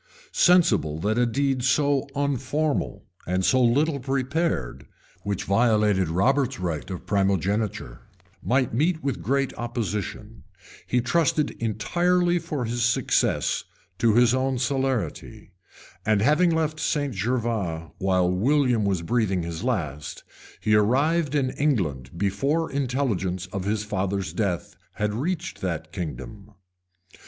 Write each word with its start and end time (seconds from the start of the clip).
Sensible 0.31 0.97
that 1.01 1.19
a 1.19 1.27
deed 1.27 1.63
so 1.63 2.07
unformal, 2.15 3.03
and 3.27 3.45
so 3.45 3.61
little 3.63 3.99
prepared, 3.99 4.87
which 5.21 5.43
violated 5.43 6.07
Robert's 6.09 6.59
right 6.59 6.89
of 6.89 7.05
promigeniture, 7.05 7.99
might 8.41 8.73
meet 8.73 9.03
with 9.03 9.21
great 9.21 9.53
opposition, 9.59 10.43
he 10.87 11.01
trusted 11.01 11.51
entirely 11.61 12.39
for 12.39 12.65
success 12.65 13.63
to 13.99 14.15
his 14.15 14.33
own 14.33 14.57
celerity; 14.57 15.51
and 16.03 16.23
having 16.23 16.49
left 16.49 16.79
St. 16.79 17.13
Gervas 17.13 17.91
while 17.99 18.27
William 18.27 18.83
was 18.83 19.03
breathing 19.03 19.43
his 19.43 19.63
last, 19.63 20.23
he 20.59 20.73
arrived 20.73 21.35
in 21.35 21.51
England 21.51 22.09
before 22.17 22.71
intelligence 22.71 23.45
of 23.53 23.65
his 23.65 23.83
father's 23.83 24.33
death 24.33 24.75
had 24.93 25.13
reached 25.13 25.61
that 25.61 25.91
kingdom. 25.91 26.53